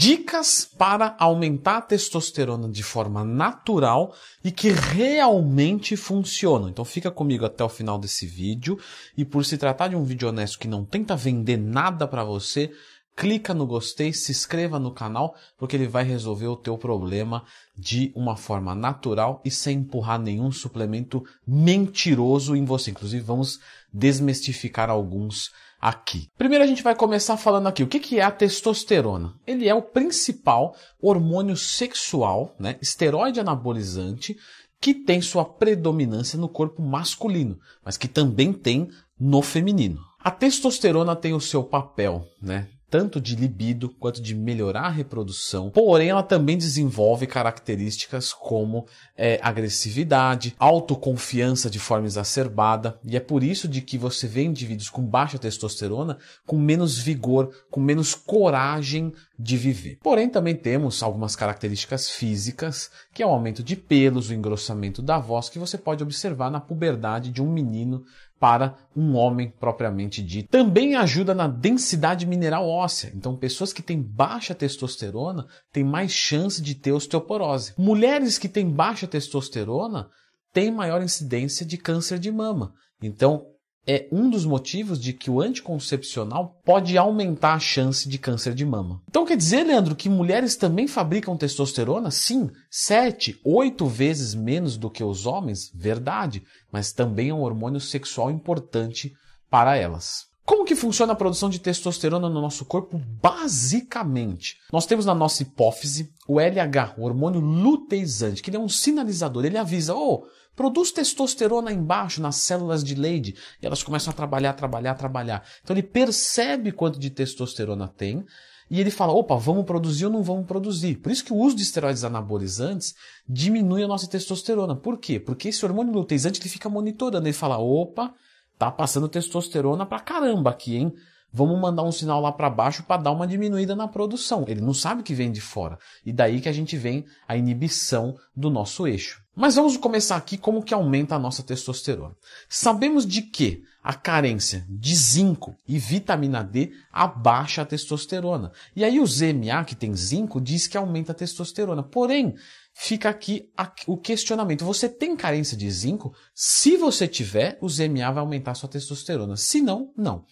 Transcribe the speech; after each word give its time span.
Dicas 0.00 0.64
para 0.64 1.14
aumentar 1.18 1.76
a 1.76 1.82
testosterona 1.82 2.70
de 2.70 2.82
forma 2.82 3.22
natural 3.22 4.14
e 4.42 4.50
que 4.50 4.70
realmente 4.70 5.94
funcionam. 5.94 6.70
Então 6.70 6.86
fica 6.86 7.10
comigo 7.10 7.44
até 7.44 7.62
o 7.62 7.68
final 7.68 7.98
desse 7.98 8.24
vídeo 8.24 8.78
e 9.14 9.26
por 9.26 9.44
se 9.44 9.58
tratar 9.58 9.88
de 9.88 9.96
um 9.96 10.02
vídeo 10.02 10.30
honesto 10.30 10.58
que 10.58 10.66
não 10.66 10.86
tenta 10.86 11.14
vender 11.14 11.58
nada 11.58 12.08
para 12.08 12.24
você, 12.24 12.72
clica 13.16 13.52
no 13.52 13.66
gostei, 13.66 14.12
se 14.12 14.32
inscreva 14.32 14.78
no 14.78 14.92
canal, 14.92 15.34
porque 15.58 15.76
ele 15.76 15.86
vai 15.86 16.04
resolver 16.04 16.46
o 16.46 16.56
teu 16.56 16.78
problema 16.78 17.44
de 17.76 18.12
uma 18.14 18.36
forma 18.36 18.74
natural 18.74 19.40
e 19.44 19.50
sem 19.50 19.78
empurrar 19.78 20.18
nenhum 20.18 20.50
suplemento 20.50 21.22
mentiroso 21.46 22.56
em 22.56 22.64
você. 22.64 22.90
Inclusive, 22.90 23.22
vamos 23.22 23.60
desmistificar 23.92 24.88
alguns 24.88 25.50
aqui. 25.80 26.28
Primeiro 26.36 26.62
a 26.62 26.66
gente 26.66 26.82
vai 26.82 26.94
começar 26.94 27.36
falando 27.36 27.66
aqui 27.66 27.82
o 27.82 27.88
que 27.88 28.18
é 28.18 28.22
a 28.22 28.30
testosterona. 28.30 29.34
Ele 29.46 29.68
é 29.68 29.74
o 29.74 29.82
principal 29.82 30.76
hormônio 31.00 31.56
sexual, 31.56 32.54
né, 32.58 32.76
esteroide 32.82 33.40
anabolizante, 33.40 34.36
que 34.80 34.94
tem 34.94 35.20
sua 35.20 35.44
predominância 35.44 36.38
no 36.38 36.48
corpo 36.48 36.82
masculino, 36.82 37.58
mas 37.84 37.96
que 37.96 38.08
também 38.08 38.52
tem 38.52 38.88
no 39.18 39.42
feminino. 39.42 40.00
A 40.18 40.30
testosterona 40.30 41.16
tem 41.16 41.34
o 41.34 41.40
seu 41.40 41.62
papel, 41.62 42.26
né? 42.40 42.68
Tanto 42.90 43.20
de 43.20 43.36
libido 43.36 43.88
quanto 43.88 44.20
de 44.20 44.34
melhorar 44.34 44.86
a 44.86 44.90
reprodução, 44.90 45.70
porém 45.70 46.08
ela 46.08 46.22
também 46.22 46.58
desenvolve 46.58 47.26
características 47.26 48.32
como 48.32 48.86
é, 49.16 49.38
agressividade, 49.40 50.54
autoconfiança 50.58 51.70
de 51.70 51.78
forma 51.78 52.06
exacerbada, 52.06 52.98
e 53.04 53.16
é 53.16 53.20
por 53.20 53.44
isso 53.44 53.68
de 53.68 53.80
que 53.80 53.96
você 53.96 54.26
vê 54.26 54.42
indivíduos 54.42 54.90
com 54.90 55.02
baixa 55.02 55.38
testosterona 55.38 56.18
com 56.44 56.58
menos 56.58 56.98
vigor, 56.98 57.50
com 57.70 57.80
menos 57.80 58.14
coragem 58.14 59.12
de 59.40 59.56
viver. 59.56 59.98
Porém 60.02 60.28
também 60.28 60.54
temos 60.54 61.02
algumas 61.02 61.34
características 61.34 62.10
físicas, 62.10 62.90
que 63.14 63.22
é 63.22 63.26
o 63.26 63.30
aumento 63.30 63.62
de 63.62 63.74
pelos, 63.74 64.28
o 64.28 64.34
engrossamento 64.34 65.00
da 65.00 65.18
voz, 65.18 65.48
que 65.48 65.58
você 65.58 65.78
pode 65.78 66.02
observar 66.02 66.50
na 66.50 66.60
puberdade 66.60 67.30
de 67.30 67.40
um 67.40 67.50
menino 67.50 68.04
para 68.38 68.76
um 68.94 69.14
homem 69.14 69.52
propriamente 69.58 70.22
dito. 70.22 70.48
Também 70.50 70.94
ajuda 70.94 71.34
na 71.34 71.46
densidade 71.46 72.26
mineral 72.26 72.68
óssea. 72.68 73.12
Então, 73.14 73.36
pessoas 73.36 73.72
que 73.72 73.82
têm 73.82 74.00
baixa 74.00 74.54
testosterona 74.54 75.46
têm 75.72 75.84
mais 75.84 76.12
chance 76.12 76.60
de 76.60 76.74
ter 76.74 76.92
osteoporose. 76.92 77.74
Mulheres 77.78 78.38
que 78.38 78.48
têm 78.48 78.68
baixa 78.68 79.06
testosterona 79.06 80.08
têm 80.52 80.70
maior 80.70 81.02
incidência 81.02 81.64
de 81.64 81.76
câncer 81.76 82.18
de 82.18 82.30
mama. 82.30 82.72
Então, 83.02 83.46
é 83.86 84.08
um 84.12 84.28
dos 84.28 84.44
motivos 84.44 85.00
de 85.00 85.12
que 85.12 85.30
o 85.30 85.40
anticoncepcional 85.40 86.60
pode 86.64 86.96
aumentar 86.96 87.54
a 87.54 87.58
chance 87.58 88.08
de 88.08 88.18
câncer 88.18 88.54
de 88.54 88.64
mama. 88.64 89.02
Então 89.08 89.24
quer 89.24 89.36
dizer, 89.36 89.64
Leandro, 89.64 89.96
que 89.96 90.08
mulheres 90.08 90.56
também 90.56 90.86
fabricam 90.86 91.36
testosterona? 91.36 92.10
Sim, 92.10 92.50
sete, 92.70 93.40
oito 93.44 93.86
vezes 93.86 94.34
menos 94.34 94.76
do 94.76 94.90
que 94.90 95.02
os 95.02 95.26
homens, 95.26 95.70
verdade, 95.74 96.42
mas 96.70 96.92
também 96.92 97.30
é 97.30 97.34
um 97.34 97.42
hormônio 97.42 97.80
sexual 97.80 98.30
importante 98.30 99.12
para 99.48 99.76
elas. 99.76 100.30
Como 100.44 100.64
que 100.64 100.74
funciona 100.74 101.12
a 101.12 101.16
produção 101.16 101.48
de 101.48 101.60
testosterona 101.60 102.28
no 102.28 102.40
nosso 102.40 102.64
corpo? 102.64 103.00
Basicamente, 103.22 104.56
nós 104.72 104.84
temos 104.84 105.06
na 105.06 105.14
nossa 105.14 105.42
hipófise 105.42 106.12
o 106.26 106.40
LH, 106.40 106.94
o 106.98 107.04
hormônio 107.04 107.40
luteizante, 107.40 108.42
que 108.42 108.54
é 108.54 108.58
um 108.58 108.68
sinalizador, 108.68 109.44
ele 109.44 109.56
avisa, 109.56 109.94
oh, 109.94 110.24
produz 110.60 110.92
testosterona 110.92 111.72
embaixo 111.72 112.20
nas 112.20 112.36
células 112.36 112.84
de 112.84 112.94
Leydig 112.94 113.34
e 113.62 113.66
elas 113.66 113.82
começam 113.82 114.10
a 114.10 114.14
trabalhar, 114.14 114.52
trabalhar, 114.52 114.94
trabalhar. 114.94 115.42
Então 115.62 115.74
ele 115.74 115.82
percebe 115.82 116.70
quanto 116.70 117.00
de 117.00 117.08
testosterona 117.08 117.88
tem 117.88 118.22
e 118.70 118.78
ele 118.78 118.90
fala, 118.90 119.14
opa, 119.14 119.36
vamos 119.36 119.64
produzir 119.64 120.04
ou 120.04 120.12
não 120.12 120.22
vamos 120.22 120.44
produzir. 120.46 120.96
Por 120.96 121.10
isso 121.10 121.24
que 121.24 121.32
o 121.32 121.36
uso 121.36 121.56
de 121.56 121.62
esteroides 121.62 122.04
anabolizantes 122.04 122.94
diminui 123.26 123.82
a 123.82 123.88
nossa 123.88 124.06
testosterona. 124.06 124.76
Por 124.76 124.98
quê? 124.98 125.18
Porque 125.18 125.48
esse 125.48 125.64
hormônio 125.64 125.94
luteizante 125.94 126.38
ele 126.38 126.50
fica 126.50 126.68
monitorando, 126.68 127.26
ele 127.26 127.32
fala, 127.32 127.56
opa, 127.56 128.12
tá 128.58 128.70
passando 128.70 129.08
testosterona 129.08 129.86
pra 129.86 129.98
caramba 129.98 130.50
aqui, 130.50 130.76
hein? 130.76 130.92
Vamos 131.32 131.58
mandar 131.60 131.84
um 131.84 131.92
sinal 131.92 132.20
lá 132.20 132.32
para 132.32 132.50
baixo 132.50 132.82
para 132.82 133.00
dar 133.00 133.12
uma 133.12 133.26
diminuída 133.26 133.76
na 133.76 133.86
produção. 133.86 134.44
Ele 134.48 134.60
não 134.60 134.74
sabe 134.74 135.02
que 135.02 135.14
vem 135.14 135.30
de 135.30 135.40
fora. 135.40 135.78
E 136.04 136.12
daí 136.12 136.40
que 136.40 136.48
a 136.48 136.52
gente 136.52 136.76
vem 136.76 137.06
a 137.26 137.36
inibição 137.36 138.14
do 138.36 138.50
nosso 138.50 138.86
eixo. 138.86 139.22
Mas 139.40 139.54
vamos 139.54 139.74
começar 139.78 140.16
aqui 140.16 140.36
como 140.36 140.62
que 140.62 140.74
aumenta 140.74 141.14
a 141.14 141.18
nossa 141.18 141.42
testosterona. 141.42 142.14
Sabemos 142.46 143.06
de 143.06 143.22
que 143.22 143.64
a 143.82 143.94
carência 143.94 144.66
de 144.68 144.94
zinco 144.94 145.56
e 145.66 145.78
vitamina 145.78 146.44
D 146.44 146.72
abaixa 146.92 147.62
a 147.62 147.64
testosterona. 147.64 148.52
E 148.76 148.84
aí 148.84 149.00
o 149.00 149.06
ZMA, 149.06 149.64
que 149.64 149.74
tem 149.74 149.94
zinco, 149.94 150.42
diz 150.42 150.66
que 150.66 150.76
aumenta 150.76 151.12
a 151.12 151.14
testosterona. 151.14 151.82
Porém, 151.82 152.34
fica 152.74 153.08
aqui 153.08 153.48
o 153.86 153.96
questionamento. 153.96 154.62
Você 154.62 154.90
tem 154.90 155.16
carência 155.16 155.56
de 155.56 155.70
zinco? 155.70 156.14
Se 156.34 156.76
você 156.76 157.08
tiver, 157.08 157.56
o 157.62 157.68
ZMA 157.70 158.12
vai 158.12 158.20
aumentar 158.20 158.50
a 158.50 158.54
sua 158.54 158.68
testosterona. 158.68 159.38
Se 159.38 159.62
não, 159.62 159.90
não. 159.96 160.26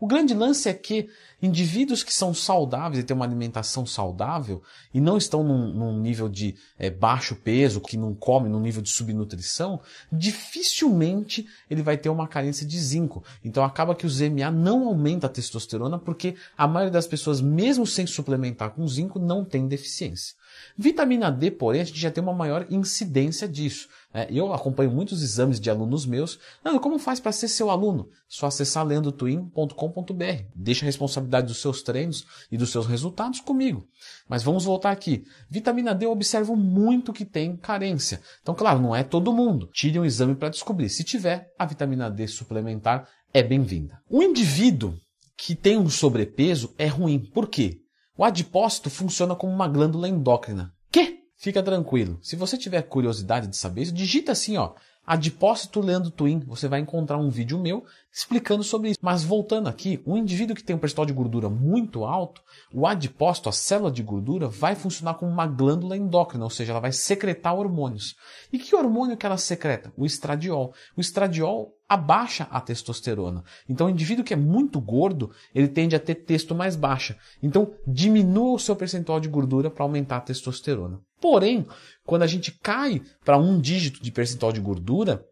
O 0.00 0.06
grande 0.06 0.34
lance 0.34 0.68
é 0.68 0.74
que 0.74 1.08
indivíduos 1.40 2.02
que 2.02 2.12
são 2.12 2.32
saudáveis 2.32 2.98
e 2.98 3.02
têm 3.02 3.14
uma 3.14 3.24
alimentação 3.24 3.84
saudável 3.84 4.62
e 4.92 5.00
não 5.00 5.16
estão 5.16 5.44
num, 5.44 5.72
num 5.72 5.98
nível 6.00 6.28
de 6.28 6.54
é, 6.78 6.90
baixo 6.90 7.36
peso, 7.36 7.80
que 7.80 7.96
não 7.96 8.14
comem 8.14 8.50
num 8.50 8.60
nível 8.60 8.82
de 8.82 8.90
subnutrição, 8.90 9.80
dificilmente 10.10 11.46
ele 11.68 11.82
vai 11.82 11.96
ter 11.96 12.08
uma 12.08 12.26
carência 12.26 12.66
de 12.66 12.78
zinco. 12.78 13.22
Então 13.44 13.64
acaba 13.64 13.94
que 13.94 14.06
o 14.06 14.10
ZMA 14.10 14.50
não 14.50 14.86
aumenta 14.86 15.26
a 15.26 15.30
testosterona 15.30 15.98
porque 15.98 16.34
a 16.56 16.66
maioria 16.66 16.92
das 16.92 17.06
pessoas, 17.06 17.40
mesmo 17.40 17.86
sem 17.86 18.06
suplementar 18.06 18.70
com 18.70 18.86
zinco, 18.88 19.18
não 19.18 19.44
tem 19.44 19.68
deficiência. 19.68 20.34
Vitamina 20.76 21.30
D, 21.30 21.50
porém, 21.50 21.80
a 21.80 21.84
gente 21.84 22.00
já 22.00 22.10
tem 22.10 22.22
uma 22.22 22.32
maior 22.32 22.66
incidência 22.70 23.48
disso. 23.48 23.88
É, 24.14 24.28
eu 24.30 24.54
acompanho 24.54 24.92
muitos 24.92 25.24
exames 25.24 25.58
de 25.58 25.68
alunos 25.68 26.06
meus. 26.06 26.38
Nando, 26.64 26.78
como 26.78 27.00
faz 27.00 27.18
para 27.18 27.32
ser 27.32 27.48
seu 27.48 27.68
aluno? 27.68 28.08
Só 28.28 28.46
acessar 28.46 28.86
leandrotwin.com.br. 28.86 30.44
Deixa 30.54 30.84
a 30.84 30.86
responsabilidade 30.86 31.48
dos 31.48 31.60
seus 31.60 31.82
treinos 31.82 32.24
e 32.50 32.56
dos 32.56 32.70
seus 32.70 32.86
resultados 32.86 33.40
comigo. 33.40 33.88
Mas 34.28 34.44
vamos 34.44 34.64
voltar 34.64 34.92
aqui. 34.92 35.24
Vitamina 35.50 35.92
D 35.92 36.06
eu 36.06 36.12
observo 36.12 36.54
muito 36.54 37.12
que 37.12 37.24
tem 37.24 37.56
carência. 37.56 38.20
Então, 38.40 38.54
claro, 38.54 38.80
não 38.80 38.94
é 38.94 39.02
todo 39.02 39.32
mundo. 39.32 39.68
Tire 39.72 39.98
um 39.98 40.04
exame 40.04 40.36
para 40.36 40.48
descobrir. 40.48 40.88
Se 40.88 41.02
tiver, 41.02 41.48
a 41.58 41.66
vitamina 41.66 42.08
D 42.08 42.28
suplementar 42.28 43.08
é 43.32 43.42
bem-vinda. 43.42 43.98
O 44.08 44.22
indivíduo 44.22 44.94
que 45.36 45.56
tem 45.56 45.76
um 45.76 45.90
sobrepeso 45.90 46.72
é 46.78 46.86
ruim. 46.86 47.18
Por 47.18 47.48
quê? 47.48 47.80
O 48.16 48.22
adipócito 48.22 48.88
funciona 48.88 49.34
como 49.34 49.52
uma 49.52 49.66
glândula 49.66 50.08
endócrina. 50.08 50.72
Que? 50.92 51.23
Fica 51.44 51.62
tranquilo. 51.62 52.18
Se 52.22 52.36
você 52.36 52.56
tiver 52.56 52.80
curiosidade 52.80 53.46
de 53.48 53.54
saber 53.54 53.82
isso, 53.82 53.92
digita 53.92 54.32
assim, 54.32 54.56
ó, 54.56 54.72
adipócito 55.06 55.78
Leandro 55.78 56.10
Twin. 56.10 56.40
Você 56.46 56.68
vai 56.68 56.80
encontrar 56.80 57.18
um 57.18 57.28
vídeo 57.28 57.58
meu 57.58 57.84
explicando 58.10 58.64
sobre 58.64 58.88
isso. 58.88 58.98
Mas 59.02 59.22
voltando 59.22 59.68
aqui, 59.68 60.02
um 60.06 60.16
indivíduo 60.16 60.56
que 60.56 60.64
tem 60.64 60.74
um 60.74 60.78
percentual 60.78 61.04
de 61.04 61.12
gordura 61.12 61.50
muito 61.50 62.06
alto, 62.06 62.40
o 62.72 62.86
adipócito, 62.86 63.50
a 63.50 63.52
célula 63.52 63.90
de 63.92 64.02
gordura, 64.02 64.48
vai 64.48 64.74
funcionar 64.74 65.16
como 65.16 65.30
uma 65.30 65.46
glândula 65.46 65.98
endócrina, 65.98 66.44
ou 66.44 66.50
seja, 66.50 66.72
ela 66.72 66.80
vai 66.80 66.92
secretar 66.92 67.54
hormônios. 67.54 68.16
E 68.50 68.58
que 68.58 68.74
hormônio 68.74 69.14
que 69.14 69.26
ela 69.26 69.36
secreta? 69.36 69.92
O 69.98 70.06
estradiol. 70.06 70.72
O 70.96 71.00
estradiol 71.02 71.76
abaixa 71.88 72.48
a 72.50 72.60
testosterona. 72.60 73.44
Então, 73.68 73.86
o 73.86 73.90
indivíduo 73.90 74.24
que 74.24 74.32
é 74.32 74.36
muito 74.36 74.80
gordo, 74.80 75.30
ele 75.54 75.68
tende 75.68 75.94
a 75.94 76.00
ter 76.00 76.14
testo 76.14 76.54
mais 76.54 76.76
baixa. 76.76 77.16
Então, 77.42 77.72
diminua 77.86 78.54
o 78.54 78.58
seu 78.58 78.74
percentual 78.74 79.20
de 79.20 79.28
gordura 79.28 79.70
para 79.70 79.84
aumentar 79.84 80.16
a 80.16 80.20
testosterona. 80.20 81.00
Porém, 81.20 81.66
quando 82.04 82.22
a 82.22 82.26
gente 82.26 82.52
cai 82.62 83.02
para 83.24 83.38
um 83.38 83.60
dígito 83.60 84.02
de 84.02 84.10
percentual 84.10 84.52
de 84.52 84.60
gordura, 84.60 85.24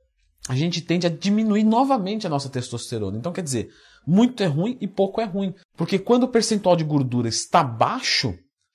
a 0.48 0.54
gente 0.54 0.80
tende 0.80 1.06
a 1.06 1.10
diminuir 1.10 1.64
novamente 1.64 2.26
a 2.26 2.30
nossa 2.30 2.48
testosterona. 2.48 3.16
Então, 3.16 3.32
quer 3.32 3.42
dizer, 3.42 3.70
muito 4.06 4.42
é 4.42 4.46
ruim 4.46 4.76
e 4.80 4.88
pouco 4.88 5.20
é 5.20 5.24
ruim. 5.24 5.54
Porque 5.76 5.98
quando 5.98 6.24
o 6.24 6.28
percentual 6.28 6.76
de 6.76 6.84
gordura 6.84 7.28
está 7.28 7.62
baixo, 7.62 8.34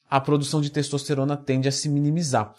a 0.09 0.19
produção 0.19 0.61
de 0.61 0.69
testosterona 0.69 1.35
tende 1.35 1.67
a 1.67 1.71
se 1.71 1.89
minimizar. 1.89 2.53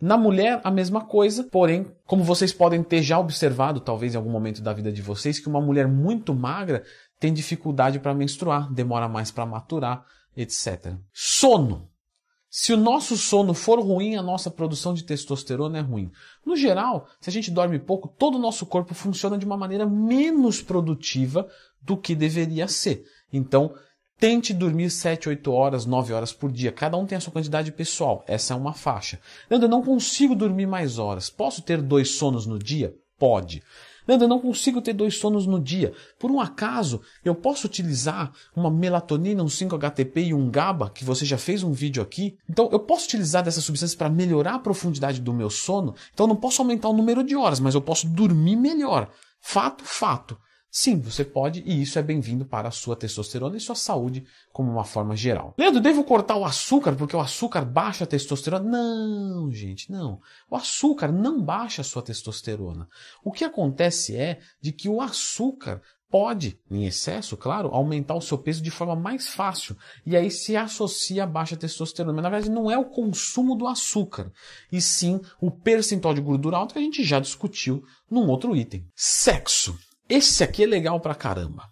Na 0.00 0.16
mulher, 0.16 0.60
a 0.64 0.70
mesma 0.70 1.04
coisa, 1.04 1.44
porém, 1.44 1.86
como 2.04 2.24
vocês 2.24 2.52
podem 2.52 2.82
ter 2.82 3.02
já 3.02 3.18
observado, 3.18 3.80
talvez 3.80 4.14
em 4.14 4.16
algum 4.16 4.30
momento 4.30 4.60
da 4.60 4.72
vida 4.72 4.92
de 4.92 5.00
vocês, 5.00 5.38
que 5.38 5.48
uma 5.48 5.60
mulher 5.60 5.88
muito 5.88 6.34
magra 6.34 6.84
tem 7.18 7.32
dificuldade 7.32 7.98
para 7.98 8.14
menstruar, 8.14 8.72
demora 8.72 9.08
mais 9.08 9.30
para 9.30 9.46
maturar, 9.46 10.04
etc. 10.36 10.94
Sono. 11.12 11.88
Se 12.50 12.72
o 12.72 12.76
nosso 12.76 13.16
sono 13.16 13.52
for 13.52 13.80
ruim, 13.80 14.14
a 14.14 14.22
nossa 14.22 14.48
produção 14.48 14.94
de 14.94 15.02
testosterona 15.02 15.78
é 15.78 15.80
ruim. 15.80 16.12
No 16.46 16.54
geral, 16.54 17.08
se 17.20 17.28
a 17.28 17.32
gente 17.32 17.50
dorme 17.50 17.80
pouco, 17.80 18.06
todo 18.06 18.36
o 18.36 18.40
nosso 18.40 18.64
corpo 18.64 18.94
funciona 18.94 19.36
de 19.36 19.44
uma 19.44 19.56
maneira 19.56 19.84
menos 19.86 20.62
produtiva 20.62 21.48
do 21.82 21.96
que 21.96 22.14
deveria 22.14 22.68
ser. 22.68 23.04
Então, 23.32 23.74
tente 24.18 24.54
dormir 24.54 24.90
7, 24.90 25.28
8 25.28 25.52
horas, 25.52 25.86
9 25.86 26.12
horas 26.12 26.32
por 26.32 26.50
dia. 26.50 26.72
Cada 26.72 26.96
um 26.96 27.06
tem 27.06 27.16
a 27.16 27.20
sua 27.20 27.32
quantidade 27.32 27.72
pessoal. 27.72 28.24
Essa 28.26 28.54
é 28.54 28.56
uma 28.56 28.72
faixa. 28.72 29.20
Leandro, 29.50 29.66
eu 29.66 29.70
não 29.70 29.82
consigo 29.82 30.34
dormir 30.34 30.66
mais 30.66 30.98
horas. 30.98 31.30
Posso 31.30 31.62
ter 31.62 31.80
dois 31.80 32.10
sonos 32.10 32.46
no 32.46 32.58
dia? 32.58 32.94
Pode. 33.18 33.62
Leandro, 34.06 34.26
eu 34.26 34.28
não 34.28 34.40
consigo 34.40 34.82
ter 34.82 34.92
dois 34.92 35.16
sonos 35.18 35.46
no 35.46 35.58
dia. 35.58 35.94
Por 36.18 36.30
um 36.30 36.38
acaso, 36.38 37.00
eu 37.24 37.34
posso 37.34 37.66
utilizar 37.66 38.32
uma 38.54 38.70
melatonina, 38.70 39.42
um 39.42 39.46
5-HTP 39.46 40.26
e 40.26 40.34
um 40.34 40.50
GABA, 40.50 40.90
que 40.90 41.04
você 41.04 41.24
já 41.24 41.38
fez 41.38 41.62
um 41.62 41.72
vídeo 41.72 42.02
aqui? 42.02 42.36
Então, 42.48 42.68
eu 42.70 42.80
posso 42.80 43.06
utilizar 43.06 43.42
dessas 43.42 43.64
substâncias 43.64 43.96
para 43.96 44.10
melhorar 44.10 44.56
a 44.56 44.58
profundidade 44.58 45.20
do 45.20 45.32
meu 45.32 45.48
sono? 45.48 45.94
Então, 46.12 46.24
eu 46.24 46.28
não 46.28 46.36
posso 46.36 46.60
aumentar 46.60 46.88
o 46.88 46.92
número 46.92 47.24
de 47.24 47.34
horas, 47.34 47.60
mas 47.60 47.74
eu 47.74 47.80
posso 47.80 48.06
dormir 48.06 48.56
melhor. 48.56 49.10
Fato, 49.40 49.84
fato. 49.84 50.36
Sim, 50.76 50.98
você 50.98 51.24
pode, 51.24 51.62
e 51.64 51.82
isso 51.82 52.00
é 52.00 52.02
bem-vindo 52.02 52.44
para 52.44 52.66
a 52.66 52.72
sua 52.72 52.96
testosterona 52.96 53.56
e 53.56 53.60
sua 53.60 53.76
saúde 53.76 54.26
como 54.52 54.72
uma 54.72 54.82
forma 54.82 55.14
geral. 55.14 55.54
Leandro, 55.56 55.80
devo 55.80 56.02
cortar 56.02 56.34
o 56.34 56.44
açúcar 56.44 56.96
porque 56.96 57.14
o 57.14 57.20
açúcar 57.20 57.64
baixa 57.64 58.02
a 58.02 58.06
testosterona? 58.08 58.68
Não, 58.68 59.52
gente, 59.52 59.92
não. 59.92 60.20
O 60.50 60.56
açúcar 60.56 61.12
não 61.12 61.40
baixa 61.40 61.82
a 61.82 61.84
sua 61.84 62.02
testosterona. 62.02 62.88
O 63.22 63.30
que 63.30 63.44
acontece 63.44 64.16
é 64.16 64.40
de 64.60 64.72
que 64.72 64.88
o 64.88 65.00
açúcar 65.00 65.80
pode, 66.10 66.58
em 66.68 66.84
excesso, 66.86 67.36
claro, 67.36 67.68
aumentar 67.68 68.16
o 68.16 68.20
seu 68.20 68.36
peso 68.36 68.60
de 68.60 68.72
forma 68.72 68.96
mais 68.96 69.28
fácil. 69.28 69.76
E 70.04 70.16
aí 70.16 70.28
se 70.28 70.56
associa 70.56 71.22
a 71.22 71.26
baixa 71.26 71.56
testosterona. 71.56 72.14
Mas 72.14 72.22
na 72.24 72.30
verdade 72.30 72.50
não 72.50 72.68
é 72.68 72.76
o 72.76 72.86
consumo 72.86 73.54
do 73.54 73.68
açúcar, 73.68 74.32
e 74.72 74.80
sim 74.80 75.20
o 75.40 75.52
percentual 75.52 76.14
de 76.14 76.20
gordura 76.20 76.56
alta 76.56 76.72
que 76.72 76.80
a 76.80 76.82
gente 76.82 77.04
já 77.04 77.20
discutiu 77.20 77.84
num 78.10 78.26
outro 78.26 78.56
item. 78.56 78.84
Sexo. 78.96 79.78
Esse 80.08 80.44
aqui 80.44 80.64
é 80.64 80.66
legal 80.66 81.00
pra 81.00 81.14
caramba. 81.14 81.64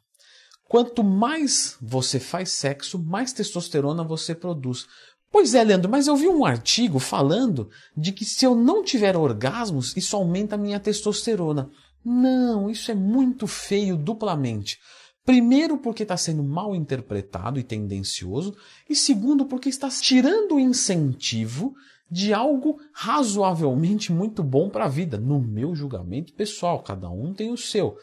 Quanto 0.68 1.04
mais 1.04 1.76
você 1.82 2.18
faz 2.18 2.50
sexo, 2.50 2.98
mais 2.98 3.32
testosterona 3.32 4.02
você 4.02 4.34
produz. 4.34 4.86
Pois 5.30 5.54
é, 5.54 5.62
Leandro, 5.62 5.90
mas 5.90 6.06
eu 6.06 6.16
vi 6.16 6.28
um 6.28 6.44
artigo 6.44 6.98
falando 6.98 7.68
de 7.96 8.12
que 8.12 8.24
se 8.24 8.44
eu 8.44 8.54
não 8.54 8.82
tiver 8.82 9.16
orgasmos, 9.16 9.96
isso 9.96 10.16
aumenta 10.16 10.54
a 10.54 10.58
minha 10.58 10.80
testosterona. 10.80 11.70
Não, 12.04 12.70
isso 12.70 12.90
é 12.90 12.94
muito 12.94 13.46
feio 13.46 13.96
duplamente. 13.96 14.78
Primeiro, 15.24 15.78
porque 15.78 16.02
está 16.02 16.16
sendo 16.16 16.42
mal 16.42 16.74
interpretado 16.74 17.58
e 17.58 17.62
tendencioso, 17.62 18.56
e 18.88 18.96
segundo, 18.96 19.46
porque 19.46 19.68
está 19.68 19.88
tirando 19.88 20.56
o 20.56 20.60
incentivo 20.60 21.74
de 22.10 22.34
algo 22.34 22.78
razoavelmente 22.92 24.12
muito 24.12 24.42
bom 24.42 24.68
para 24.68 24.84
a 24.84 24.88
vida, 24.88 25.16
no 25.16 25.40
meu 25.40 25.74
julgamento 25.74 26.34
pessoal. 26.34 26.82
Cada 26.82 27.08
um 27.08 27.32
tem 27.32 27.50
o 27.50 27.56
seu. 27.56 27.96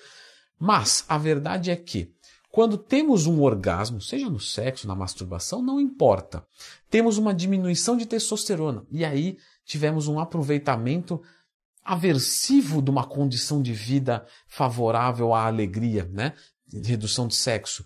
Mas 0.57 1.06
a 1.07 1.18
verdade 1.18 1.69
é 1.69 1.75
que, 1.75 2.12
quando 2.51 2.77
temos 2.77 3.27
um 3.27 3.42
orgasmo, 3.42 4.01
seja 4.01 4.30
no 4.30 4.39
sexo, 4.39 4.88
na 4.88 4.95
masturbação, 4.95 5.62
não 5.62 5.80
importa, 5.80 6.44
temos 6.89 7.18
uma 7.18 7.33
diminuição 7.33 7.95
de 7.95 8.06
testosterona 8.06 8.83
e 8.89 9.06
aí 9.06 9.38
tivemos 9.63 10.07
um 10.07 10.19
aproveitamento 10.19 11.21
aversivo 11.83 12.81
de 12.81 12.89
uma 12.89 13.06
condição 13.06 13.62
de 13.62 13.74
vida 13.74 14.25
favorável 14.48 15.33
à 15.33 15.45
alegria, 15.45 16.10
né? 16.12 16.33
Redução 16.74 17.27
de 17.27 17.36
sexo. 17.36 17.86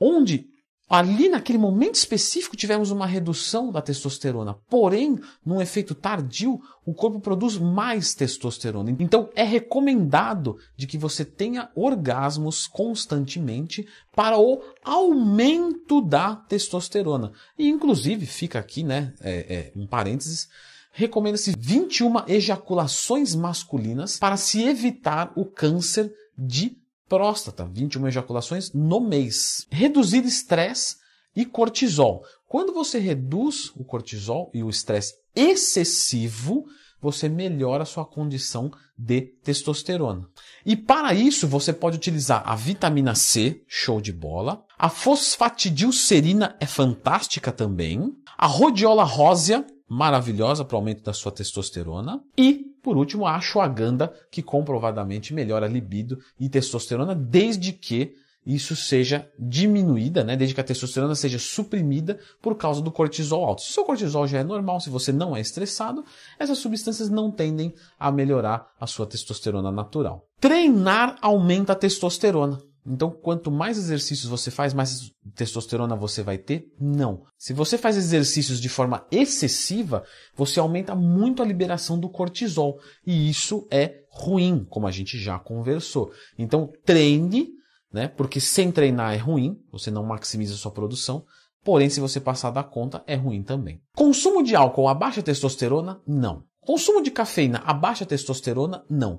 Onde 0.00 0.46
Ali, 0.88 1.30
naquele 1.30 1.56
momento 1.56 1.94
específico, 1.94 2.56
tivemos 2.56 2.90
uma 2.90 3.06
redução 3.06 3.72
da 3.72 3.80
testosterona. 3.80 4.54
Porém, 4.68 5.18
num 5.44 5.60
efeito 5.60 5.94
tardio, 5.94 6.60
o 6.84 6.92
corpo 6.92 7.20
produz 7.20 7.56
mais 7.56 8.14
testosterona. 8.14 8.94
Então, 9.00 9.30
é 9.34 9.42
recomendado 9.42 10.58
de 10.76 10.86
que 10.86 10.98
você 10.98 11.24
tenha 11.24 11.70
orgasmos 11.74 12.66
constantemente 12.66 13.88
para 14.14 14.38
o 14.38 14.62
aumento 14.84 16.02
da 16.02 16.36
testosterona. 16.36 17.32
E, 17.58 17.66
inclusive, 17.66 18.26
fica 18.26 18.58
aqui, 18.58 18.84
né, 18.84 19.14
é, 19.22 19.54
é, 19.54 19.72
um 19.74 19.86
parênteses, 19.86 20.48
recomenda-se 20.92 21.54
21 21.58 22.28
ejaculações 22.28 23.34
masculinas 23.34 24.18
para 24.18 24.36
se 24.36 24.62
evitar 24.62 25.32
o 25.34 25.46
câncer 25.46 26.12
de 26.36 26.83
próstata, 27.14 27.64
21 27.64 28.08
ejaculações 28.08 28.72
no 28.72 29.00
mês. 29.00 29.68
Reduzir 29.70 30.24
estresse 30.24 30.96
e 31.36 31.46
cortisol. 31.46 32.24
Quando 32.48 32.74
você 32.74 32.98
reduz 32.98 33.70
o 33.76 33.84
cortisol 33.84 34.50
e 34.52 34.64
o 34.64 34.68
estresse 34.68 35.14
excessivo, 35.32 36.64
você 37.00 37.28
melhora 37.28 37.84
a 37.84 37.86
sua 37.86 38.04
condição 38.04 38.68
de 38.98 39.20
testosterona. 39.44 40.28
E 40.66 40.74
para 40.74 41.14
isso, 41.14 41.46
você 41.46 41.72
pode 41.72 41.98
utilizar 41.98 42.42
a 42.44 42.56
vitamina 42.56 43.14
C, 43.14 43.62
show 43.68 44.00
de 44.00 44.12
bola. 44.12 44.64
A 44.76 44.88
fosfatidilcerina 44.88 46.56
é 46.58 46.66
fantástica 46.66 47.52
também. 47.52 48.12
A 48.36 48.48
rhodiola 48.48 49.04
rósea, 49.04 49.64
maravilhosa 49.88 50.64
para 50.64 50.76
o 50.76 50.78
aumento 50.78 51.02
da 51.02 51.12
sua 51.12 51.32
testosterona. 51.32 52.22
E 52.36 52.74
por 52.84 52.98
último, 52.98 53.26
a 53.26 53.36
ashwagandha, 53.36 54.12
que 54.30 54.42
comprovadamente 54.42 55.32
melhora 55.32 55.64
a 55.64 55.68
libido 55.68 56.18
e 56.38 56.50
testosterona, 56.50 57.14
desde 57.14 57.72
que 57.72 58.14
isso 58.46 58.76
seja 58.76 59.26
diminuída, 59.38 60.22
né? 60.22 60.36
desde 60.36 60.54
que 60.54 60.60
a 60.60 60.64
testosterona 60.64 61.14
seja 61.14 61.38
suprimida 61.38 62.18
por 62.42 62.56
causa 62.56 62.82
do 62.82 62.92
cortisol 62.92 63.42
alto. 63.42 63.62
Se 63.62 63.70
o 63.70 63.72
seu 63.72 63.84
cortisol 63.84 64.26
já 64.26 64.40
é 64.40 64.44
normal, 64.44 64.80
se 64.80 64.90
você 64.90 65.12
não 65.12 65.34
é 65.34 65.40
estressado, 65.40 66.04
essas 66.38 66.58
substâncias 66.58 67.08
não 67.08 67.30
tendem 67.30 67.72
a 67.98 68.12
melhorar 68.12 68.70
a 68.78 68.86
sua 68.86 69.06
testosterona 69.06 69.72
natural. 69.72 70.26
Treinar 70.38 71.16
aumenta 71.22 71.72
a 71.72 71.76
testosterona. 71.76 72.60
Então, 72.86 73.10
quanto 73.10 73.50
mais 73.50 73.78
exercícios 73.78 74.28
você 74.28 74.50
faz, 74.50 74.74
mais 74.74 75.10
testosterona 75.34 75.96
você 75.96 76.22
vai 76.22 76.36
ter? 76.36 76.70
Não. 76.78 77.22
Se 77.38 77.54
você 77.54 77.78
faz 77.78 77.96
exercícios 77.96 78.60
de 78.60 78.68
forma 78.68 79.06
excessiva, 79.10 80.04
você 80.36 80.60
aumenta 80.60 80.94
muito 80.94 81.42
a 81.42 81.46
liberação 81.46 81.98
do 81.98 82.10
cortisol. 82.10 82.78
E 83.06 83.30
isso 83.30 83.66
é 83.70 84.02
ruim, 84.10 84.66
como 84.68 84.86
a 84.86 84.90
gente 84.90 85.18
já 85.18 85.38
conversou. 85.38 86.12
Então, 86.38 86.70
treine, 86.84 87.48
né? 87.90 88.06
Porque 88.08 88.38
sem 88.38 88.70
treinar 88.70 89.14
é 89.14 89.18
ruim, 89.18 89.58
você 89.72 89.90
não 89.90 90.04
maximiza 90.04 90.54
a 90.54 90.58
sua 90.58 90.70
produção. 90.70 91.24
Porém, 91.64 91.88
se 91.88 92.00
você 92.00 92.20
passar 92.20 92.50
da 92.50 92.62
conta, 92.62 93.02
é 93.06 93.14
ruim 93.14 93.42
também. 93.42 93.80
Consumo 93.96 94.42
de 94.42 94.54
álcool 94.54 94.88
abaixa 94.88 95.22
testosterona? 95.22 96.02
Não. 96.06 96.44
Consumo 96.60 97.02
de 97.02 97.10
cafeína 97.10 97.62
abaixa 97.64 98.04
testosterona? 98.04 98.84
Não. 98.90 99.18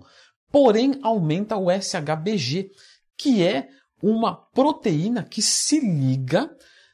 Porém, 0.52 1.00
aumenta 1.02 1.58
o 1.58 1.72
SHBG 1.72 2.70
que 3.18 3.44
é 3.44 3.70
uma 4.02 4.36
proteína 4.36 5.24
que 5.24 5.42
se 5.42 5.80
liga 5.80 6.50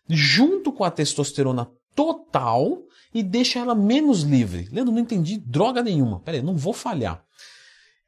junto 0.07 0.71
com 0.71 0.83
a 0.83 0.91
testosterona 0.91 1.69
total 1.95 2.81
e 3.13 3.21
deixa 3.21 3.59
ela 3.59 3.75
menos 3.75 4.21
livre. 4.21 4.69
Leandro, 4.71 4.93
não 4.93 5.01
entendi 5.01 5.37
droga 5.37 5.83
nenhuma. 5.83 6.19
Peraí, 6.21 6.41
não 6.41 6.55
vou 6.55 6.73
falhar. 6.73 7.23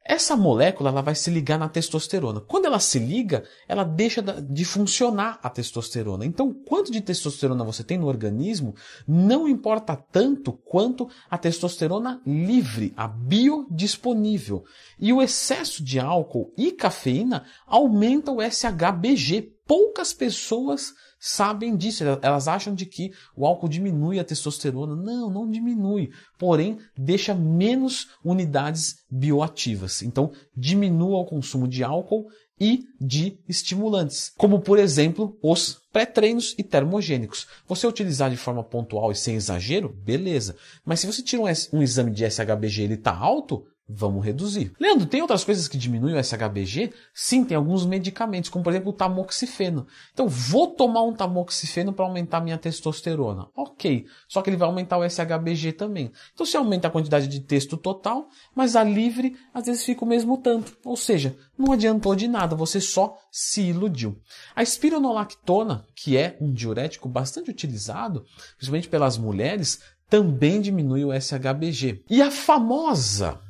Essa 0.06 0.36
molécula 0.36 0.90
ela 0.90 1.00
vai 1.00 1.14
se 1.14 1.30
ligar 1.30 1.58
na 1.58 1.66
testosterona. 1.66 2.38
Quando 2.38 2.66
ela 2.66 2.78
se 2.78 2.98
liga, 2.98 3.42
ela 3.66 3.84
deixa 3.84 4.20
de 4.20 4.64
funcionar 4.64 5.40
a 5.42 5.48
testosterona. 5.48 6.26
Então, 6.26 6.52
quanto 6.52 6.92
de 6.92 7.00
testosterona 7.00 7.64
você 7.64 7.82
tem 7.82 7.96
no 7.96 8.06
organismo 8.06 8.74
não 9.08 9.48
importa 9.48 9.96
tanto 9.96 10.52
quanto 10.52 11.08
a 11.30 11.38
testosterona 11.38 12.20
livre, 12.26 12.92
a 12.96 13.08
biodisponível. 13.08 14.64
E 14.98 15.10
o 15.10 15.22
excesso 15.22 15.82
de 15.82 15.98
álcool 15.98 16.52
e 16.56 16.70
cafeína 16.70 17.46
aumenta 17.66 18.30
o 18.30 18.42
SHBG. 18.42 19.53
Poucas 19.66 20.12
pessoas 20.12 20.92
sabem 21.18 21.76
disso. 21.76 22.04
Elas 22.22 22.48
acham 22.48 22.74
de 22.74 22.84
que 22.84 23.12
o 23.34 23.46
álcool 23.46 23.68
diminui 23.68 24.18
a 24.18 24.24
testosterona. 24.24 24.94
Não, 24.94 25.30
não 25.30 25.48
diminui. 25.48 26.10
Porém, 26.38 26.78
deixa 26.96 27.34
menos 27.34 28.08
unidades 28.22 29.04
bioativas. 29.10 30.02
Então, 30.02 30.32
diminua 30.54 31.18
o 31.18 31.24
consumo 31.24 31.66
de 31.66 31.82
álcool 31.82 32.28
e 32.60 32.84
de 33.00 33.38
estimulantes, 33.48 34.32
como 34.36 34.60
por 34.60 34.78
exemplo 34.78 35.36
os 35.42 35.80
pré-treinos 35.92 36.54
e 36.56 36.62
termogênicos. 36.62 37.46
Você 37.66 37.86
utilizar 37.86 38.30
de 38.30 38.36
forma 38.36 38.62
pontual 38.62 39.10
e 39.10 39.16
sem 39.16 39.34
exagero, 39.34 39.88
beleza. 39.88 40.56
Mas 40.84 41.00
se 41.00 41.06
você 41.06 41.22
tira 41.22 41.42
um, 41.42 41.46
um 41.72 41.82
exame 41.82 42.10
de 42.10 42.24
SHBG 42.24 42.82
e 42.82 42.84
ele 42.84 42.94
está 42.94 43.16
alto, 43.16 43.64
Vamos 43.86 44.24
reduzir. 44.24 44.72
Leandro, 44.80 45.04
tem 45.04 45.20
outras 45.20 45.44
coisas 45.44 45.68
que 45.68 45.76
diminuem 45.76 46.14
o 46.14 46.24
SHBG? 46.24 46.94
Sim, 47.12 47.44
tem 47.44 47.54
alguns 47.54 47.84
medicamentos, 47.84 48.48
como 48.48 48.64
por 48.64 48.70
exemplo 48.70 48.90
o 48.90 48.94
tamoxifeno. 48.94 49.86
Então, 50.10 50.26
vou 50.26 50.68
tomar 50.68 51.02
um 51.02 51.12
tamoxifeno 51.12 51.92
para 51.92 52.06
aumentar 52.06 52.40
minha 52.40 52.56
testosterona. 52.56 53.46
Ok, 53.54 54.06
só 54.26 54.40
que 54.40 54.48
ele 54.48 54.56
vai 54.56 54.66
aumentar 54.66 54.96
o 54.96 55.04
SHBG 55.04 55.72
também. 55.72 56.10
Então, 56.32 56.46
se 56.46 56.56
aumenta 56.56 56.88
a 56.88 56.90
quantidade 56.90 57.28
de 57.28 57.40
texto 57.40 57.76
total, 57.76 58.26
mas 58.54 58.74
a 58.74 58.82
livre 58.82 59.36
às 59.52 59.66
vezes 59.66 59.84
fica 59.84 60.02
o 60.02 60.08
mesmo 60.08 60.38
tanto. 60.38 60.74
Ou 60.82 60.96
seja, 60.96 61.36
não 61.58 61.72
adiantou 61.72 62.16
de 62.16 62.26
nada, 62.26 62.56
você 62.56 62.80
só 62.80 63.18
se 63.30 63.60
iludiu. 63.60 64.18
A 64.56 64.62
espironolactona, 64.62 65.84
que 65.94 66.16
é 66.16 66.38
um 66.40 66.50
diurético 66.50 67.06
bastante 67.06 67.50
utilizado, 67.50 68.24
principalmente 68.56 68.88
pelas 68.88 69.18
mulheres, 69.18 69.80
também 70.08 70.60
diminui 70.62 71.04
o 71.04 71.12
SHBG. 71.12 72.02
E 72.08 72.22
a 72.22 72.30
famosa 72.30 73.40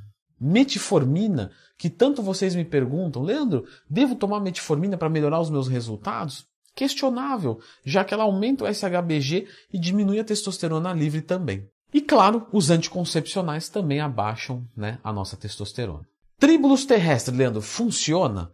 metformina, 0.45 1.51
que 1.79 1.89
tanto 1.89 2.23
vocês 2.23 2.55
me 2.55 2.65
perguntam, 2.65 3.23
Leandro, 3.23 3.65
devo 3.89 4.15
tomar 4.15 4.41
metformina 4.41 4.99
para 4.99 5.09
melhorar 5.09 5.41
os 5.41 5.49
meus 5.49 5.69
resultados? 5.69 6.47
Questionável, 6.75 7.61
já 7.85 8.05
que 8.05 8.13
ela 8.13 8.25
aumenta 8.25 8.65
o 8.65 8.67
SHBG 8.73 9.47
e 9.73 9.79
diminui 9.79 10.19
a 10.21 10.25
testosterona 10.25 10.93
livre 10.93 11.23
também. 11.23 11.67
E 11.93 12.01
claro, 12.01 12.47
os 12.53 12.71
anticoncepcionais 12.71 13.69
também 13.69 14.01
abaixam 14.01 14.67
né, 14.77 14.99
a 15.03 15.13
nossa 15.13 15.37
testosterona. 15.37 16.05
Tribulus 16.39 16.85
terrestre, 16.85 17.35
Leandro, 17.35 17.63
funciona? 17.63 18.51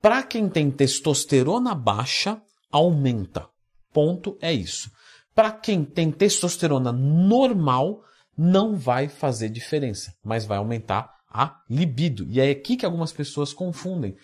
Para 0.00 0.22
quem 0.22 0.48
tem 0.48 0.70
testosterona 0.70 1.74
baixa, 1.74 2.40
aumenta. 2.70 3.48
Ponto 3.92 4.36
é 4.40 4.52
isso. 4.52 4.90
Para 5.34 5.50
quem 5.50 5.84
tem 5.84 6.12
testosterona 6.12 6.92
normal, 6.92 8.02
não 8.36 8.76
vai 8.76 9.08
fazer 9.08 9.48
diferença, 9.48 10.14
mas 10.22 10.44
vai 10.44 10.58
aumentar 10.58 11.10
a 11.32 11.60
libido. 11.68 12.26
E 12.28 12.40
é 12.40 12.50
aqui 12.50 12.76
que 12.76 12.84
algumas 12.84 13.12
pessoas 13.12 13.52
confundem. 13.52 14.16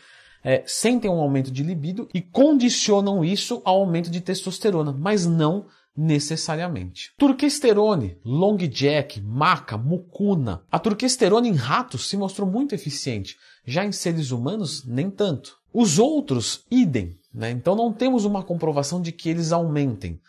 É, 0.44 0.62
sentem 0.66 1.10
um 1.10 1.20
aumento 1.20 1.50
de 1.50 1.62
libido 1.62 2.08
e 2.14 2.20
condicionam 2.20 3.24
isso 3.24 3.60
ao 3.64 3.80
aumento 3.80 4.10
de 4.10 4.20
testosterona, 4.20 4.92
mas 4.92 5.26
não 5.26 5.66
necessariamente. 5.96 7.12
Turquesterone, 7.18 8.16
long 8.24 8.56
jack, 8.56 9.20
maca, 9.20 9.76
mucuna. 9.76 10.62
A 10.70 10.78
turquesterona 10.78 11.48
em 11.48 11.54
ratos 11.54 12.08
se 12.08 12.16
mostrou 12.16 12.48
muito 12.48 12.72
eficiente, 12.72 13.36
já 13.66 13.84
em 13.84 13.90
seres 13.90 14.30
humanos 14.30 14.84
nem 14.86 15.10
tanto. 15.10 15.56
Os 15.74 15.98
outros, 15.98 16.64
idem. 16.70 17.18
Né? 17.34 17.50
Então 17.50 17.74
não 17.74 17.92
temos 17.92 18.24
uma 18.24 18.42
comprovação 18.44 19.02
de 19.02 19.10
que 19.10 19.28
eles 19.28 19.50
aumentem. 19.50 20.20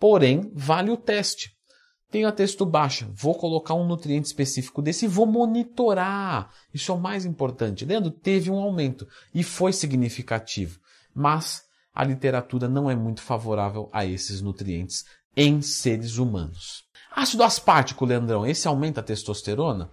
Porém, 0.00 0.50
vale 0.54 0.90
o 0.90 0.96
teste. 0.96 1.57
Tenho 2.10 2.26
a 2.26 2.32
texto 2.32 2.64
baixa, 2.64 3.06
vou 3.12 3.34
colocar 3.34 3.74
um 3.74 3.86
nutriente 3.86 4.28
específico 4.28 4.80
desse 4.80 5.04
e 5.04 5.08
vou 5.08 5.26
monitorar. 5.26 6.50
Isso 6.72 6.90
é 6.90 6.94
o 6.94 6.98
mais 6.98 7.26
importante. 7.26 7.84
Leandro, 7.84 8.10
teve 8.10 8.50
um 8.50 8.58
aumento 8.58 9.06
e 9.34 9.42
foi 9.42 9.74
significativo, 9.74 10.80
mas 11.14 11.64
a 11.94 12.02
literatura 12.02 12.66
não 12.66 12.90
é 12.90 12.96
muito 12.96 13.20
favorável 13.20 13.90
a 13.92 14.06
esses 14.06 14.40
nutrientes 14.40 15.04
em 15.36 15.60
seres 15.60 16.16
humanos. 16.16 16.84
Ácido 17.14 17.42
aspartico, 17.42 18.06
Leandrão, 18.06 18.46
esse 18.46 18.66
aumenta 18.66 19.00
a 19.00 19.04
testosterona? 19.04 19.90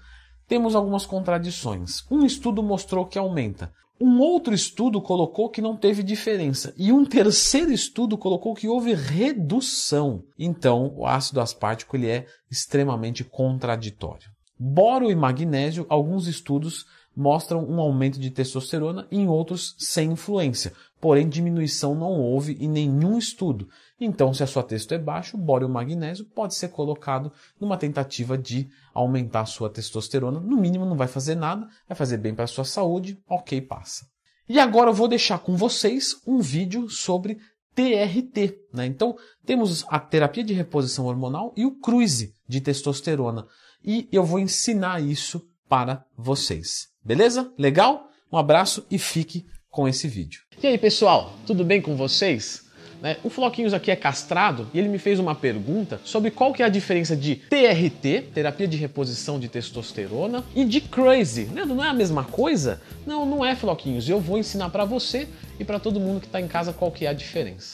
Temos 0.47 0.73
algumas 0.73 1.05
contradições. 1.05 2.03
Um 2.09 2.25
estudo 2.25 2.63
mostrou 2.63 3.05
que 3.05 3.17
aumenta, 3.19 3.73
um 3.99 4.19
outro 4.19 4.53
estudo 4.53 5.01
colocou 5.01 5.49
que 5.49 5.61
não 5.61 5.75
teve 5.75 6.03
diferença. 6.03 6.73
E 6.77 6.91
um 6.91 7.05
terceiro 7.05 7.71
estudo 7.71 8.17
colocou 8.17 8.53
que 8.53 8.67
houve 8.67 8.93
redução. 8.93 10.23
Então, 10.37 10.93
o 10.95 11.05
ácido 11.05 11.39
aspartico 11.39 11.95
ele 11.95 12.09
é 12.09 12.25
extremamente 12.51 13.23
contraditório. 13.23 14.29
Boro 14.57 15.09
e 15.11 15.15
magnésio, 15.15 15.85
alguns 15.89 16.27
estudos 16.27 16.85
mostram 17.15 17.63
um 17.63 17.79
aumento 17.79 18.19
de 18.19 18.29
testosterona, 18.29 19.07
em 19.11 19.27
outros 19.27 19.75
sem 19.77 20.11
influência. 20.11 20.73
Porém, 20.99 21.29
diminuição 21.29 21.95
não 21.95 22.19
houve 22.19 22.57
em 22.59 22.67
nenhum 22.67 23.17
estudo. 23.17 23.69
Então, 23.99 24.33
se 24.33 24.43
a 24.43 24.47
sua 24.47 24.63
testo 24.63 24.93
é 24.93 24.97
baixo, 24.97 25.37
o 25.37 25.39
bório 25.39 25.69
magnésio 25.69 26.25
pode 26.25 26.55
ser 26.55 26.69
colocado 26.69 27.31
numa 27.59 27.77
tentativa 27.77 28.37
de 28.37 28.67
aumentar 28.93 29.41
a 29.41 29.45
sua 29.45 29.69
testosterona. 29.69 30.39
No 30.39 30.57
mínimo, 30.57 30.85
não 30.85 30.97
vai 30.97 31.07
fazer 31.07 31.35
nada, 31.35 31.67
vai 31.87 31.95
fazer 31.95 32.17
bem 32.17 32.33
para 32.33 32.45
a 32.45 32.47
sua 32.47 32.65
saúde, 32.65 33.17
ok, 33.29 33.61
passa. 33.61 34.07
E 34.47 34.59
agora 34.59 34.89
eu 34.89 34.93
vou 34.93 35.07
deixar 35.07 35.39
com 35.39 35.55
vocês 35.55 36.19
um 36.25 36.39
vídeo 36.39 36.89
sobre 36.89 37.37
TRT. 37.73 38.59
Né? 38.73 38.85
Então, 38.85 39.17
temos 39.45 39.85
a 39.89 39.99
terapia 39.99 40.43
de 40.43 40.53
reposição 40.53 41.05
hormonal 41.05 41.53
e 41.55 41.65
o 41.65 41.71
cruise 41.71 42.33
de 42.47 42.61
testosterona. 42.61 43.47
E 43.83 44.07
eu 44.11 44.23
vou 44.23 44.39
ensinar 44.39 45.01
isso 45.01 45.47
para 45.67 46.05
vocês. 46.17 46.94
Beleza? 47.05 47.51
Legal? 47.55 48.09
Um 48.31 48.37
abraço 48.37 48.83
e 48.89 48.97
fique 48.97 49.45
com 49.69 49.87
esse 49.87 50.07
vídeo. 50.07 50.41
E 50.61 50.65
aí, 50.65 50.75
pessoal, 50.75 51.33
tudo 51.45 51.63
bem 51.63 51.79
com 51.79 51.95
vocês? 51.95 52.65
Né? 52.99 53.17
O 53.23 53.29
Floquinhos 53.29 53.75
aqui 53.75 53.91
é 53.91 53.95
castrado 53.95 54.67
e 54.73 54.79
ele 54.79 54.87
me 54.87 54.97
fez 54.97 55.19
uma 55.19 55.35
pergunta 55.35 56.01
sobre 56.03 56.31
qual 56.31 56.51
que 56.51 56.63
é 56.63 56.65
a 56.65 56.69
diferença 56.69 57.15
de 57.15 57.35
TRT, 57.35 58.31
terapia 58.33 58.67
de 58.67 58.75
reposição 58.75 59.39
de 59.39 59.47
testosterona, 59.47 60.43
e 60.55 60.65
de 60.65 60.81
Crazy. 60.81 61.45
Leandro, 61.53 61.75
não 61.75 61.85
é 61.85 61.89
a 61.89 61.93
mesma 61.93 62.23
coisa? 62.23 62.81
Não, 63.05 63.23
não 63.23 63.45
é, 63.45 63.55
Floquinhos. 63.55 64.09
Eu 64.09 64.19
vou 64.19 64.39
ensinar 64.39 64.71
para 64.71 64.83
você 64.83 65.27
e 65.59 65.63
para 65.63 65.79
todo 65.79 65.99
mundo 65.99 66.21
que 66.21 66.25
está 66.25 66.41
em 66.41 66.47
casa 66.47 66.73
qual 66.73 66.91
que 66.91 67.05
é 67.05 67.09
a 67.09 67.13
diferença. 67.13 67.63